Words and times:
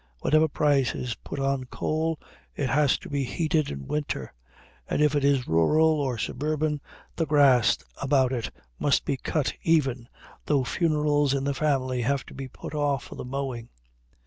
Whatever 0.21 0.47
price 0.47 0.95
is 0.95 1.13
put 1.13 1.37
on 1.39 1.65
coal, 1.65 2.19
it 2.55 2.69
has 2.71 2.97
to 2.97 3.07
be 3.07 3.23
heated 3.23 3.69
in 3.69 3.85
winter; 3.85 4.33
and 4.89 4.99
if 4.99 5.13
it 5.13 5.23
is 5.23 5.47
rural 5.47 5.89
or 6.01 6.17
suburban, 6.17 6.81
the 7.17 7.27
grass 7.27 7.77
about 8.01 8.31
it 8.33 8.49
must 8.79 9.05
be 9.05 9.15
cut 9.15 9.53
even 9.61 10.09
though 10.47 10.63
funerals 10.63 11.35
in 11.35 11.43
the 11.43 11.53
family 11.53 12.01
have 12.01 12.25
to 12.25 12.33
be 12.33 12.47
put 12.47 12.73
off 12.73 13.03
for 13.03 13.13
the 13.13 13.23
mowing. 13.23 13.69